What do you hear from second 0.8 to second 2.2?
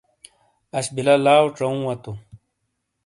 بلا لاؤ ڇاوہ واتو۔